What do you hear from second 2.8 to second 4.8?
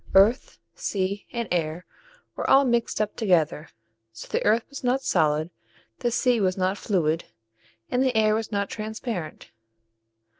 up together; so the earth